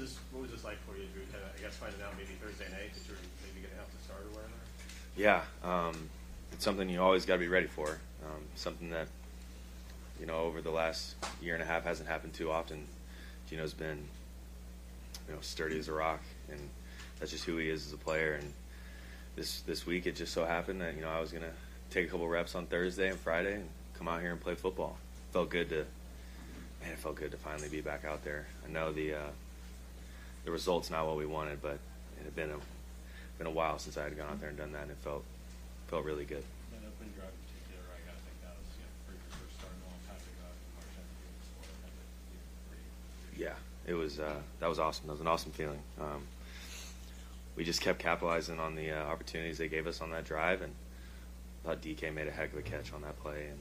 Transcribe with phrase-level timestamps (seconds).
[0.00, 1.22] this What was this like for you, Drew?
[1.30, 3.92] Kind of, I guess finding out maybe Thursday night that you're maybe going to have
[3.92, 4.60] to start or whatever.
[5.16, 6.08] Yeah, um,
[6.52, 8.00] it's something you always got to be ready for.
[8.24, 9.08] Um, something that
[10.18, 12.86] you know over the last year and a half hasn't happened too often.
[13.48, 13.98] Gino's been
[15.28, 16.20] you know sturdy as a rock,
[16.50, 16.60] and
[17.18, 18.34] that's just who he is as a player.
[18.40, 18.52] And
[19.36, 21.52] this this week it just so happened that you know I was gonna
[21.90, 24.96] take a couple reps on Thursday and Friday and come out here and play football.
[25.32, 25.84] Felt good to
[26.82, 28.46] man, it felt good to finally be back out there.
[28.66, 29.30] I know the uh,
[30.44, 31.78] the results not what we wanted, but
[32.18, 32.58] it had been a
[33.38, 35.24] been a while since I had gone out there and done that, and it felt
[35.88, 36.44] felt really good.
[36.72, 39.56] That opening drive in particular, I gotta think that was, you know, for your first
[39.56, 41.68] start in a long time to go out and march out the game and score,
[41.80, 42.84] that was, you know, pretty,
[43.40, 43.56] Yeah,
[43.88, 45.06] it was uh, that was awesome.
[45.08, 45.82] That was an awesome feeling.
[46.00, 46.22] Um,
[47.56, 50.72] we just kept capitalizing on the uh, opportunities they gave us on that drive, and
[51.64, 53.58] thought DK made a heck of a catch on that play and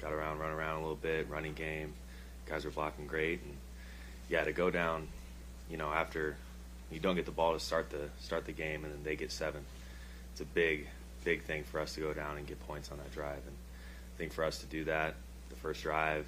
[0.00, 1.92] got around, run around a little bit, running game.
[2.46, 3.56] Guys were blocking great, and
[4.28, 5.08] yeah, to go down,
[5.74, 6.36] you know, after
[6.92, 9.32] you don't get the ball to start the start the game, and then they get
[9.32, 9.60] seven.
[10.30, 10.86] It's a big,
[11.24, 13.56] big thing for us to go down and get points on that drive, and
[14.14, 15.16] I think for us to do that,
[15.50, 16.26] the first drive,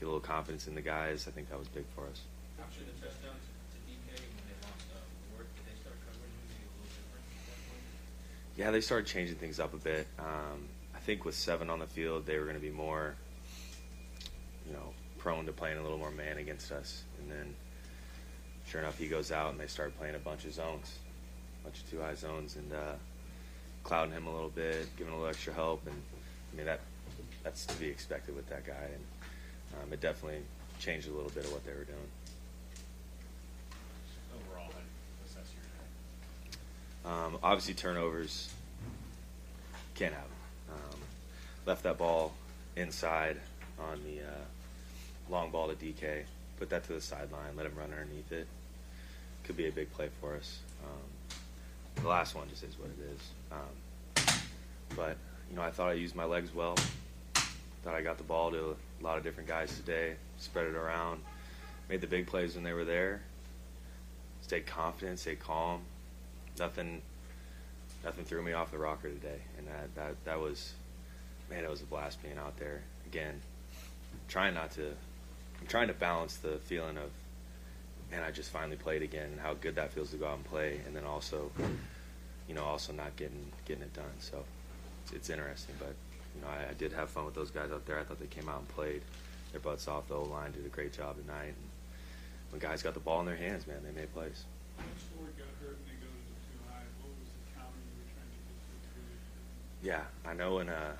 [0.00, 2.20] get a little confidence in the guys, I think that was big for us.
[2.60, 4.98] After the touchdown to, DK, when they lost uh,
[5.36, 8.58] Ward, did they start covering him maybe a little different at that point?
[8.58, 10.08] Yeah, they started changing things up a bit.
[10.18, 13.14] Um, I think with seven on the field, they were going to be more,
[14.66, 17.04] you know, prone to playing a little more man against us.
[17.20, 17.54] And then,
[18.70, 20.98] sure enough, he goes out and they start playing a bunch of zones,
[21.60, 22.94] a bunch of two high zones, and uh,
[23.82, 25.84] clouding him a little bit, giving a little extra help.
[25.86, 25.96] And
[26.52, 26.80] I mean that
[27.42, 28.88] that's to be expected with that guy.
[28.94, 30.42] And um, it definitely
[30.78, 31.98] changed a little bit of what they were doing.
[34.34, 35.64] overall, how do you assess your
[36.52, 37.26] day?
[37.26, 38.52] Um, obviously, turnovers
[39.96, 40.24] can't have.
[40.70, 41.00] Um,
[41.66, 42.32] left that ball
[42.76, 43.36] inside
[43.80, 44.44] on the uh,
[45.28, 46.22] long ball to DK.
[46.58, 47.56] Put that to the sideline.
[47.56, 48.46] Let him run underneath it.
[49.50, 50.60] Could be a big play for us.
[50.84, 51.34] Um,
[52.04, 53.20] the last one just is what it is.
[53.50, 54.34] Um,
[54.94, 55.16] but
[55.50, 56.76] you know, I thought I used my legs well.
[57.34, 60.14] Thought I got the ball to a lot of different guys today.
[60.38, 61.22] Spread it around.
[61.88, 63.22] Made the big plays when they were there.
[64.42, 65.18] Stayed confident.
[65.18, 65.80] Stayed calm.
[66.56, 67.02] Nothing
[68.04, 70.74] nothing threw me off the rocker today, and that that that was,
[71.50, 73.40] man, it was a blast being out there again.
[74.28, 74.92] Trying not to,
[75.60, 77.10] I'm trying to balance the feeling of,
[78.10, 80.44] man, I just finally played again, and how good that feels to go out and
[80.44, 81.50] play, and then also,
[82.48, 84.16] you know, also not getting getting it done.
[84.18, 84.44] So
[85.04, 85.94] it's, it's interesting, but
[86.34, 87.98] you know, I, I did have fun with those guys out there.
[87.98, 89.02] I thought they came out and played
[89.52, 90.08] their butts off.
[90.08, 91.54] The O line did a great job tonight.
[91.54, 91.70] And
[92.50, 94.44] when guys got the ball in their hands, man, they made plays.
[94.76, 94.88] Once
[95.18, 97.94] Ward got hurt and they go to the two high, what was the counter you
[97.98, 98.58] were trying to get
[99.82, 99.86] to?
[99.86, 100.92] to Yeah, I know when uh,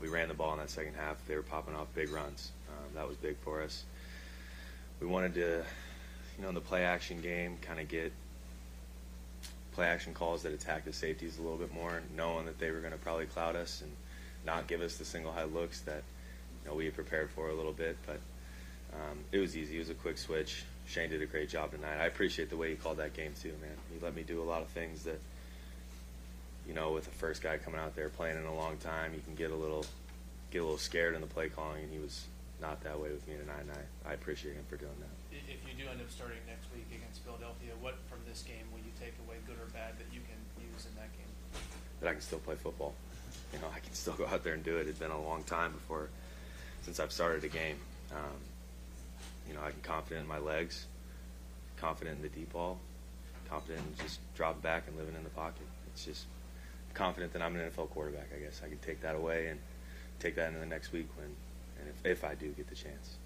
[0.00, 2.52] we ran the ball in that second half, they were popping off big runs.
[2.68, 3.84] Um, that was big for us.
[5.00, 5.64] We wanted to,
[6.38, 8.12] you know, in the play action game, kind of get
[9.72, 12.80] play action calls that attack the safeties a little bit more, knowing that they were
[12.80, 13.90] going to probably cloud us and
[14.46, 16.02] not give us the single high looks that
[16.62, 17.96] you know we had prepared for a little bit.
[18.06, 18.20] But
[18.94, 19.76] um, it was easy.
[19.76, 20.64] It was a quick switch.
[20.86, 21.98] Shane did a great job tonight.
[22.00, 23.76] I appreciate the way he called that game too, man.
[23.92, 25.20] He let me do a lot of things that
[26.68, 29.20] you know, with the first guy coming out there playing in a long time, you
[29.20, 29.86] can get a little
[30.50, 32.26] get a little scared in the play calling, and he was
[32.60, 33.62] not that way with me tonight.
[33.68, 35.14] And I, I appreciate him for doing that.
[35.32, 38.66] I- If you do end up starting next week against Philadelphia, what from this game
[38.72, 41.30] will you take away, good or bad, that you can use in that game?
[42.00, 42.94] That I can still play football.
[43.52, 44.86] You know, I can still go out there and do it.
[44.88, 46.08] It's been a long time before
[46.82, 47.76] since I've started a game.
[48.12, 48.36] Um,
[49.48, 50.84] you know, I can confident in my legs,
[51.78, 52.78] confident in the deep ball,
[53.48, 55.66] confident in just dropping back and living in the pocket.
[55.94, 56.26] It's just
[56.92, 58.28] confident that I'm an NFL quarterback.
[58.36, 59.58] I guess I can take that away and
[60.20, 61.28] take that into the next week when,
[61.78, 63.16] and if, if I do get the chance.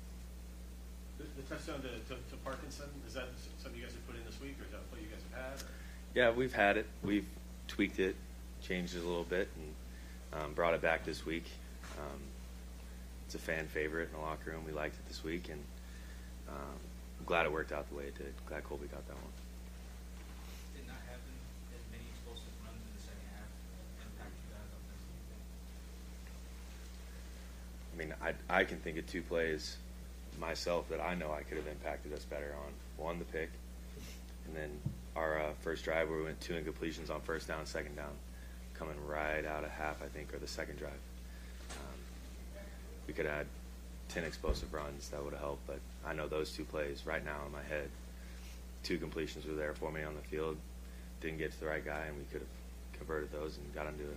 [1.19, 3.29] The, the touchdown to, to, to Parkinson is that
[3.63, 5.23] something you guys have put in this week, or is that a play you guys
[5.31, 5.63] have had?
[5.63, 5.71] Or?
[6.15, 6.87] Yeah, we've had it.
[7.03, 7.27] We've
[7.69, 8.17] tweaked it,
[8.62, 11.47] changed it a little bit, and um, brought it back this week.
[11.99, 12.21] Um,
[13.27, 14.65] it's a fan favorite in the locker room.
[14.67, 15.62] We liked it this week, and
[16.49, 16.76] um,
[17.19, 18.35] I'm glad it worked out the way it did.
[18.47, 19.32] Glad Colby got that one.
[20.76, 21.23] Did not have
[21.73, 23.49] as many explosive runs in the second half
[24.05, 25.41] impact you guys offensively?
[27.73, 29.76] I mean, I, I can think of two plays
[30.40, 32.72] myself that I know I could have impacted us better on.
[33.04, 33.50] One, the pick,
[34.46, 34.70] and then
[35.14, 38.12] our uh, first drive where we went two incompletions on first down, second down,
[38.75, 40.93] coming right out of half, I think, or the second drive.
[41.70, 41.99] Um,
[43.06, 43.46] we could add
[44.08, 45.08] 10 explosive runs.
[45.08, 47.88] That would have helped, but I know those two plays right now in my head.
[48.82, 50.56] Two completions were there for me on the field.
[51.20, 54.04] Didn't get to the right guy, and we could have converted those and got into
[54.04, 54.16] a,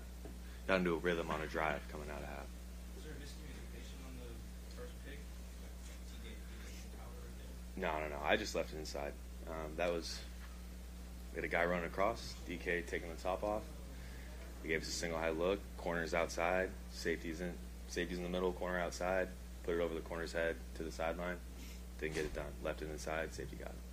[0.68, 2.50] got into a rhythm on a drive coming out of half.
[2.98, 4.30] Was there a miscommunication on the
[4.74, 5.22] first pick?
[5.62, 5.78] Like,
[6.10, 7.54] he gave, he gave some power right there?
[7.78, 8.18] No, no, no.
[8.24, 9.14] I just left it inside.
[9.48, 10.20] Um, that was
[11.34, 12.34] we had a guy running across.
[12.50, 13.62] DK taking the top off.
[14.64, 15.60] He gave us a single high look.
[15.78, 16.70] Corners outside.
[16.92, 17.54] Safety's in.
[17.88, 18.54] Safety's in the middle.
[18.54, 19.28] Corner outside.
[19.64, 21.38] Put it over the corner's head to the sideline.
[22.00, 22.46] Didn't get it done.
[22.64, 23.34] Left it inside.
[23.34, 23.86] Safety got it.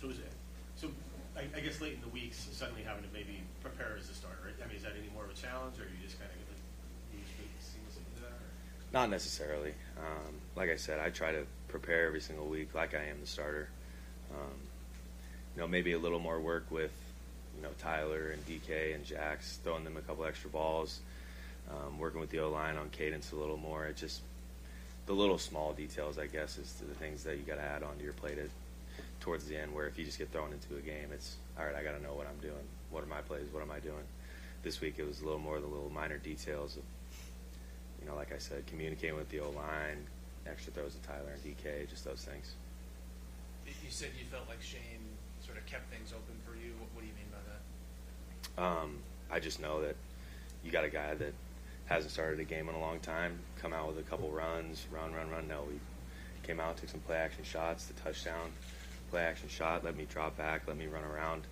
[0.00, 0.30] So is it,
[0.76, 0.88] so
[1.34, 4.54] I, I guess late in the weeks, suddenly having to maybe prepare as a starter?
[4.62, 6.54] I mean, is that any more of a challenge, or you just kind of get
[7.58, 8.38] seamlessly into that?
[8.38, 8.46] Or?
[8.92, 9.74] Not necessarily.
[9.98, 13.26] Um, like I said, I try to prepare every single week like I am the
[13.26, 13.68] starter.
[14.32, 14.54] Um,
[15.54, 16.92] you know, maybe a little more work with,
[17.56, 21.00] you know, Tyler and DK and Jax, throwing them a couple extra balls,
[21.70, 23.86] um, working with the O line on cadence a little more.
[23.86, 24.22] It just
[25.06, 27.82] the little small details, I guess, is to the things that you got to add
[27.82, 28.48] onto your plate at,
[29.20, 29.74] towards the end.
[29.74, 31.74] Where if you just get thrown into a game, it's all right.
[31.74, 32.64] I got to know what I'm doing.
[32.90, 33.46] What are my plays?
[33.52, 34.04] What am I doing?
[34.62, 36.82] This week it was a little more of the little minor details of
[38.08, 40.06] know, like I said, communicating with the O line,
[40.46, 42.54] extra throws to Tyler and DK, just those things.
[43.66, 46.72] You- You said you felt like Shane sort of kept things open for you.
[46.78, 47.38] What, what do you mean by
[48.56, 48.62] that?
[48.62, 48.98] Um,
[49.30, 49.94] I just know that
[50.64, 51.32] you got a guy that
[51.86, 55.12] hasn't started a game in a long time, come out with a couple runs, run,
[55.14, 55.48] run, run.
[55.48, 55.78] No, we
[56.42, 58.52] came out, took some play action shots, the touchdown,
[59.10, 61.42] play action shot, let me drop back, let me run around.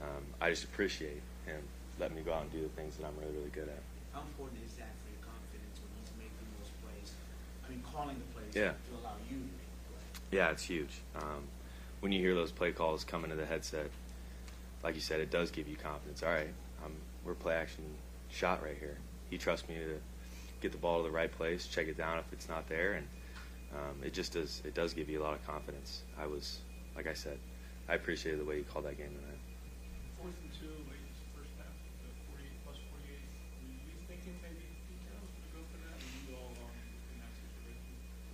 [0.00, 1.60] Um, I just appreciate him
[1.98, 3.82] letting me go out and do the things that I'm really, really good at.
[4.12, 7.12] How important is that for your confidence when he's making those plays?
[7.70, 8.72] Mean, calling the plays Yeah.
[8.72, 10.38] to allow you to make the play.
[10.38, 11.00] Yeah, it's huge.
[11.14, 11.46] Um,
[12.00, 13.90] when you hear those play calls come into the headset,
[14.82, 16.22] like you said, it does give you confidence.
[16.22, 16.52] All right,
[16.84, 16.92] um,
[17.24, 17.84] we're play action
[18.28, 18.98] shot right here.
[19.28, 20.00] He trusts me to
[20.60, 23.06] get the ball to the right place, check it down if it's not there, and
[23.72, 24.62] um, it just does.
[24.64, 26.02] It does give you a lot of confidence.
[26.18, 26.58] I was,
[26.96, 27.38] like I said,
[27.88, 29.38] I appreciated the way you called that game tonight.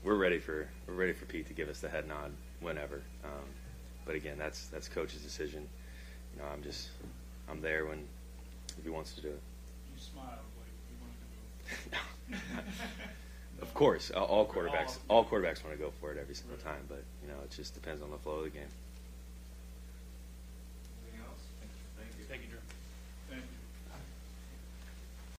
[0.06, 2.30] We're ready for we're ready for Pete to give us the head nod
[2.60, 3.02] whenever.
[3.24, 3.42] Um,
[4.04, 5.66] but again, that's that's coach's decision.
[6.32, 6.90] You know, I'm just
[7.50, 8.06] I'm there when
[8.78, 9.40] if he wants to do it.
[9.92, 10.28] You smiled
[10.60, 12.62] like you wanted to go.
[13.62, 16.84] Of course, all- all quarterbacks, all quarterbacks want to go for it every single time,
[16.88, 18.68] but you know, it just depends on the flow of the game.